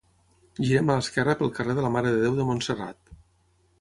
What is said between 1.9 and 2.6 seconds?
mare de Déu de